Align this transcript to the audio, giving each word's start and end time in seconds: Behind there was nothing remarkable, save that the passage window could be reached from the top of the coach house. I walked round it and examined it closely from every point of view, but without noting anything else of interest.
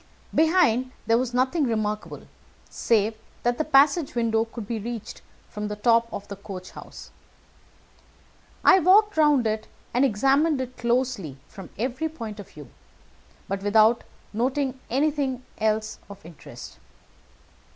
Behind 0.33 0.91
there 1.05 1.19
was 1.19 1.31
nothing 1.31 1.65
remarkable, 1.65 2.21
save 2.71 3.13
that 3.43 3.59
the 3.59 3.63
passage 3.63 4.15
window 4.15 4.45
could 4.45 4.65
be 4.67 4.79
reached 4.79 5.21
from 5.47 5.67
the 5.67 5.75
top 5.75 6.11
of 6.11 6.27
the 6.27 6.35
coach 6.35 6.71
house. 6.71 7.11
I 8.63 8.79
walked 8.79 9.15
round 9.15 9.45
it 9.45 9.67
and 9.93 10.03
examined 10.03 10.59
it 10.59 10.75
closely 10.75 11.37
from 11.47 11.69
every 11.77 12.09
point 12.09 12.39
of 12.39 12.49
view, 12.49 12.71
but 13.47 13.61
without 13.61 14.03
noting 14.33 14.79
anything 14.89 15.43
else 15.59 15.99
of 16.09 16.25
interest. 16.25 16.79